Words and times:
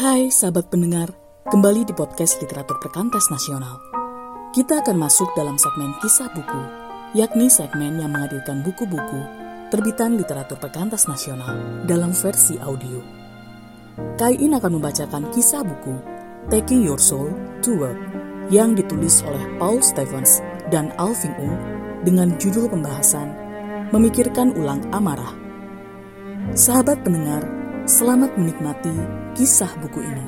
Hai 0.00 0.32
sahabat 0.32 0.72
pendengar, 0.72 1.12
kembali 1.52 1.84
di 1.84 1.92
podcast 1.92 2.40
Literatur 2.40 2.80
Perkantas 2.80 3.28
Nasional. 3.28 3.76
Kita 4.56 4.80
akan 4.80 4.96
masuk 4.96 5.28
dalam 5.36 5.60
segmen 5.60 5.92
kisah 6.00 6.32
buku, 6.32 6.62
yakni 7.12 7.52
segmen 7.52 8.00
yang 8.00 8.08
menghadirkan 8.08 8.64
buku-buku 8.64 9.20
terbitan 9.68 10.16
literatur 10.16 10.56
perkantas 10.56 11.04
nasional 11.04 11.52
dalam 11.84 12.16
versi 12.16 12.56
audio. 12.64 12.96
Kaiin 14.16 14.56
akan 14.56 14.80
membacakan 14.80 15.28
kisah 15.36 15.60
buku 15.68 16.00
Taking 16.48 16.80
Your 16.80 16.96
Soul 16.96 17.36
to 17.60 17.76
Work 17.76 18.00
yang 18.48 18.72
ditulis 18.72 19.20
oleh 19.28 19.44
Paul 19.60 19.84
Stevens 19.84 20.40
dan 20.72 20.96
Alvin 20.96 21.36
Ung 21.44 21.56
dengan 22.08 22.40
judul 22.40 22.72
pembahasan 22.72 23.36
Memikirkan 23.92 24.56
Ulang 24.56 24.80
Amarah. 24.96 25.36
Sahabat 26.56 27.04
pendengar, 27.04 27.59
selamat 27.90 28.38
menikmati 28.38 28.94
kisah 29.34 29.74
buku 29.82 29.98
ini. 29.98 30.26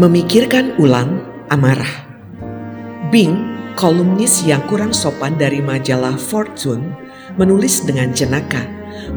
Memikirkan 0.00 0.80
ulang 0.80 1.20
amarah. 1.52 2.08
Bing, 3.12 3.36
kolumnis 3.76 4.40
yang 4.48 4.64
kurang 4.72 4.96
sopan 4.96 5.36
dari 5.36 5.60
majalah 5.60 6.16
Fortune, 6.16 6.96
menulis 7.36 7.84
dengan 7.84 8.16
jenaka 8.16 8.64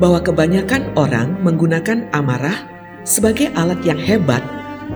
bahwa 0.04 0.20
kebanyakan 0.20 0.92
orang 1.00 1.40
menggunakan 1.48 2.12
amarah 2.12 2.68
sebagai 3.08 3.48
alat 3.56 3.80
yang 3.88 3.98
hebat 3.98 4.44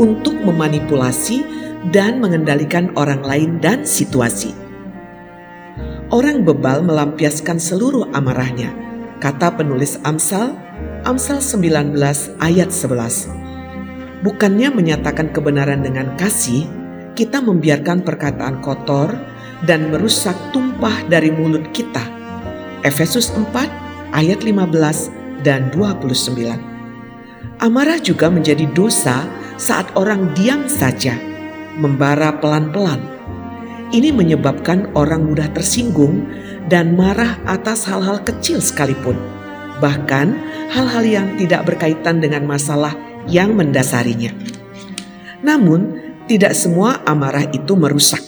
untuk 0.03 0.35
memanipulasi 0.35 1.47
dan 1.95 2.19
mengendalikan 2.19 2.91
orang 2.99 3.23
lain 3.23 3.63
dan 3.63 3.87
situasi. 3.87 4.51
Orang 6.11 6.43
bebal 6.43 6.83
melampiaskan 6.83 7.55
seluruh 7.55 8.11
amarahnya, 8.11 8.90
kata 9.21 9.53
penulis 9.53 10.01
Amsal 10.01 10.57
Amsal 11.05 11.37
19 11.41 11.93
ayat 12.41 12.69
11. 12.73 14.25
Bukannya 14.25 14.69
menyatakan 14.73 15.29
kebenaran 15.29 15.85
dengan 15.85 16.13
kasih, 16.17 16.65
kita 17.13 17.41
membiarkan 17.41 18.01
perkataan 18.01 18.61
kotor 18.65 19.13
dan 19.65 19.93
merusak 19.93 20.33
tumpah 20.53 20.93
dari 21.05 21.29
mulut 21.29 21.69
kita. 21.73 22.01
Efesus 22.81 23.29
4 23.33 24.13
ayat 24.13 24.41
15 24.41 25.45
dan 25.45 25.69
29. 25.73 27.61
Amarah 27.61 28.01
juga 28.01 28.29
menjadi 28.29 28.65
dosa 28.73 29.25
saat 29.57 29.85
orang 29.93 30.33
diam 30.33 30.65
saja, 30.65 31.13
membara 31.77 32.33
pelan-pelan. 32.41 33.01
Ini 33.91 34.15
menyebabkan 34.15 34.95
orang 34.95 35.27
mudah 35.27 35.51
tersinggung 35.51 36.23
dan 36.71 36.95
marah 36.95 37.35
atas 37.43 37.83
hal-hal 37.91 38.23
kecil 38.23 38.63
sekalipun 38.63 39.19
bahkan 39.81 40.37
hal-hal 40.69 41.03
yang 41.03 41.27
tidak 41.41 41.65
berkaitan 41.65 42.21
dengan 42.21 42.45
masalah 42.45 42.93
yang 43.25 43.57
mendasarinya. 43.57 44.29
Namun, 45.41 45.97
tidak 46.29 46.53
semua 46.53 47.01
amarah 47.09 47.49
itu 47.49 47.73
merusak. 47.73 48.21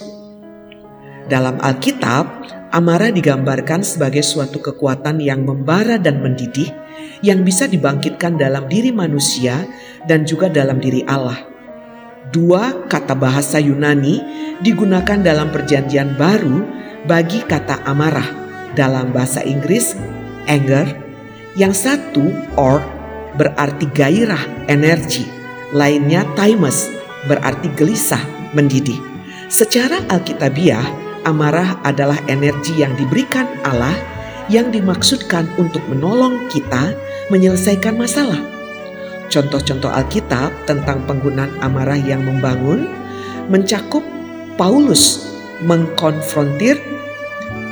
Dalam 1.30 1.62
Alkitab, 1.62 2.26
amarah 2.74 3.14
digambarkan 3.14 3.86
sebagai 3.86 4.26
suatu 4.26 4.60
kekuatan 4.60 5.22
yang 5.22 5.46
membara 5.46 6.02
dan 6.02 6.20
mendidih 6.20 6.68
yang 7.24 7.46
bisa 7.46 7.70
dibangkitkan 7.70 8.36
dalam 8.36 8.68
diri 8.68 8.92
manusia 8.92 9.64
dan 10.10 10.26
juga 10.28 10.50
dalam 10.52 10.82
diri 10.82 11.06
Allah. 11.08 11.53
Dua 12.32 12.88
kata 12.88 13.20
bahasa 13.20 13.60
Yunani 13.60 14.24
digunakan 14.64 15.20
dalam 15.20 15.52
Perjanjian 15.52 16.16
Baru 16.16 16.64
bagi 17.04 17.44
kata 17.44 17.84
amarah 17.84 18.26
dalam 18.72 19.12
bahasa 19.12 19.44
Inggris 19.44 19.98
anger 20.48 20.88
yang 21.60 21.76
satu 21.76 22.32
or 22.56 22.80
berarti 23.36 23.90
gairah, 23.92 24.70
energi. 24.72 25.28
Lainnya 25.74 26.24
thymus 26.38 26.88
berarti 27.26 27.68
gelisah, 27.74 28.22
mendidih. 28.54 28.98
Secara 29.50 30.06
alkitabiah, 30.08 30.86
amarah 31.26 31.82
adalah 31.82 32.18
energi 32.30 32.78
yang 32.78 32.94
diberikan 32.94 33.50
Allah 33.66 33.96
yang 34.52 34.70
dimaksudkan 34.70 35.50
untuk 35.58 35.82
menolong 35.90 36.46
kita 36.52 36.94
menyelesaikan 37.32 37.96
masalah. 37.96 38.53
Contoh-contoh 39.34 39.90
Alkitab 39.90 40.70
tentang 40.70 41.10
penggunaan 41.10 41.58
amarah 41.58 41.98
yang 41.98 42.22
membangun 42.22 42.86
mencakup 43.50 44.06
Paulus 44.62 45.26
mengkonfrontir 45.66 46.78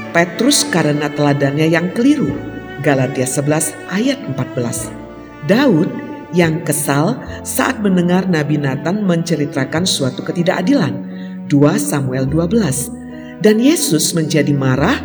Petrus 0.10 0.66
karena 0.66 1.06
teladannya 1.14 1.70
yang 1.70 1.94
keliru 1.94 2.34
Galatia 2.82 3.30
11 3.30 3.94
ayat 3.94 4.18
14. 4.34 5.46
Daud 5.46 5.90
yang 6.34 6.66
kesal 6.66 7.22
saat 7.46 7.78
mendengar 7.78 8.26
Nabi 8.26 8.58
Nathan 8.58 9.06
menceritakan 9.06 9.86
suatu 9.86 10.26
ketidakadilan. 10.26 10.98
2 11.46 11.54
Samuel 11.78 12.26
12. 12.26 13.46
Dan 13.46 13.62
Yesus 13.62 14.18
menjadi 14.18 14.50
marah 14.50 14.98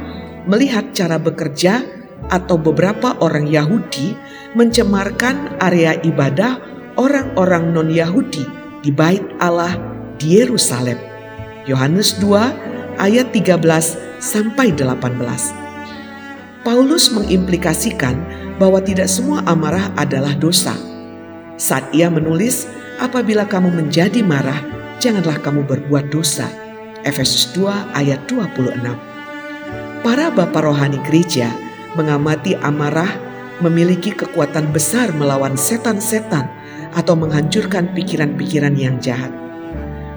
melihat 0.49 0.97
cara 0.97 1.21
bekerja 1.21 1.85
atau 2.31 2.59
beberapa 2.59 3.15
orang 3.23 3.47
Yahudi 3.47 4.17
mencemarkan 4.57 5.61
area 5.63 5.95
ibadah 6.01 6.59
orang-orang 6.97 7.71
non-Yahudi 7.77 8.45
di 8.83 8.91
bait 8.91 9.23
Allah 9.39 9.77
di 10.17 10.41
Yerusalem. 10.41 10.97
Yohanes 11.69 12.17
2 12.23 12.99
ayat 13.03 13.31
13 13.31 13.61
sampai 14.19 14.73
18. 14.73 16.65
Paulus 16.65 17.13
mengimplikasikan 17.15 18.17
bahwa 18.59 18.83
tidak 18.83 19.07
semua 19.07 19.45
amarah 19.47 19.93
adalah 19.95 20.35
dosa. 20.35 20.75
Saat 21.57 21.95
ia 21.95 22.11
menulis, 22.11 22.67
apabila 22.99 23.47
kamu 23.47 23.71
menjadi 23.71 24.25
marah, 24.25 24.61
janganlah 24.99 25.39
kamu 25.41 25.63
berbuat 25.69 26.11
dosa. 26.11 26.49
Efesus 27.07 27.55
2 27.55 27.95
ayat 27.95 28.19
26. 28.27 28.83
Para 30.03 30.27
bapak 30.35 30.63
rohani 30.67 30.99
gereja 31.07 31.66
mengamati 31.97 32.55
amarah 32.61 33.09
memiliki 33.65 34.13
kekuatan 34.13 34.69
besar 34.71 35.17
melawan 35.17 35.57
setan-setan 35.57 36.47
atau 36.93 37.17
menghancurkan 37.17 37.93
pikiran-pikiran 37.97 38.77
yang 38.77 39.01
jahat. 39.01 39.33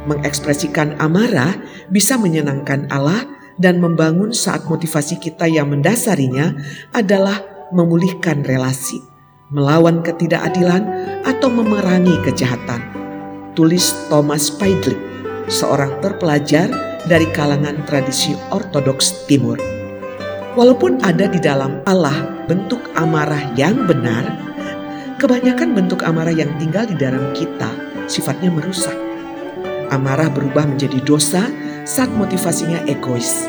Mengekspresikan 0.08 1.00
amarah 1.00 1.56
bisa 1.88 2.20
menyenangkan 2.20 2.88
Allah 2.92 3.24
dan 3.60 3.84
membangun 3.84 4.32
saat 4.32 4.64
motivasi 4.68 5.20
kita 5.20 5.48
yang 5.48 5.72
mendasarinya 5.72 6.56
adalah 6.96 7.44
memulihkan 7.76 8.42
relasi, 8.48 9.04
melawan 9.52 10.00
ketidakadilan, 10.02 10.88
atau 11.28 11.52
memerangi 11.52 12.16
kejahatan. 12.24 12.82
Tulis 13.54 13.92
Thomas 14.08 14.48
Paidlik, 14.56 14.98
seorang 15.52 16.00
terpelajar 16.00 16.72
dari 17.06 17.28
kalangan 17.36 17.84
tradisi 17.84 18.34
Ortodoks 18.50 19.28
Timur. 19.28 19.79
Walaupun 20.60 21.00
ada 21.08 21.24
di 21.32 21.40
dalam 21.40 21.80
Allah 21.88 22.44
bentuk 22.44 22.84
amarah 23.00 23.56
yang 23.56 23.88
benar, 23.88 24.28
kebanyakan 25.16 25.72
bentuk 25.72 26.04
amarah 26.04 26.36
yang 26.36 26.52
tinggal 26.60 26.84
di 26.84 27.00
dalam 27.00 27.32
kita 27.32 27.72
sifatnya 28.12 28.52
merusak. 28.52 28.92
Amarah 29.88 30.28
berubah 30.28 30.68
menjadi 30.68 31.00
dosa 31.08 31.48
saat 31.88 32.12
motivasinya 32.12 32.84
egois. 32.92 33.48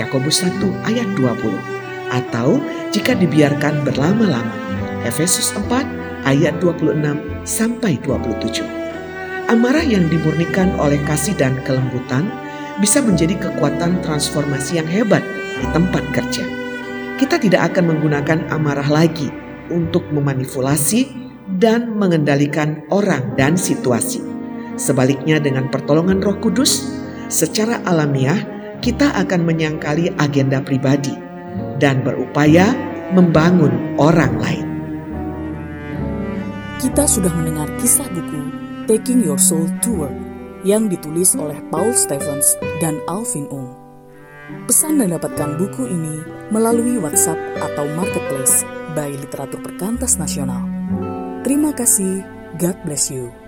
Yakobus 0.00 0.48
1 0.48 0.56
ayat 0.88 1.04
20 1.20 1.28
atau 2.08 2.56
jika 2.88 3.12
dibiarkan 3.12 3.84
berlama-lama. 3.84 4.56
Efesus 5.04 5.52
4 5.52 5.68
ayat 6.24 6.56
26 6.64 7.20
sampai 7.44 8.00
27. 8.00 8.64
Amarah 9.52 9.84
yang 9.84 10.08
dimurnikan 10.08 10.72
oleh 10.80 11.04
kasih 11.04 11.36
dan 11.36 11.60
kelembutan 11.68 12.32
bisa 12.80 13.04
menjadi 13.04 13.36
kekuatan 13.44 14.00
transformasi 14.00 14.80
yang 14.80 14.88
hebat 14.88 15.35
di 15.56 15.66
tempat 15.72 16.04
kerja. 16.12 16.44
Kita 17.16 17.40
tidak 17.40 17.72
akan 17.72 17.96
menggunakan 17.96 18.52
amarah 18.52 18.88
lagi 18.92 19.32
untuk 19.72 20.04
memanipulasi 20.12 21.08
dan 21.56 21.96
mengendalikan 21.96 22.84
orang 22.92 23.32
dan 23.40 23.56
situasi. 23.56 24.20
Sebaliknya 24.76 25.40
dengan 25.40 25.72
pertolongan 25.72 26.20
Roh 26.20 26.36
Kudus, 26.36 26.84
secara 27.32 27.80
alamiah 27.88 28.36
kita 28.84 29.16
akan 29.16 29.48
menyangkali 29.48 30.12
agenda 30.20 30.60
pribadi 30.60 31.16
dan 31.80 32.04
berupaya 32.04 32.76
membangun 33.16 33.96
orang 33.96 34.36
lain. 34.36 34.66
Kita 36.76 37.08
sudah 37.08 37.32
mendengar 37.32 37.72
kisah 37.80 38.04
buku 38.12 38.52
Taking 38.84 39.24
Your 39.24 39.40
Soul 39.40 39.72
to 39.80 40.04
Work 40.04 40.16
yang 40.66 40.92
ditulis 40.92 41.32
oleh 41.32 41.56
Paul 41.72 41.96
Stevens 41.96 42.58
dan 42.84 43.00
Alvin 43.08 43.48
Ung. 43.48 43.85
Pesan 44.46 45.02
dan 45.02 45.14
dapatkan 45.14 45.58
buku 45.58 45.90
ini 45.90 46.22
melalui 46.54 47.02
WhatsApp 47.02 47.38
atau 47.58 47.86
Marketplace 47.98 48.62
by 48.94 49.10
Literatur 49.18 49.58
Perkantas 49.58 50.18
Nasional. 50.22 50.62
Terima 51.42 51.74
kasih, 51.74 52.22
God 52.58 52.78
bless 52.86 53.10
you. 53.10 53.45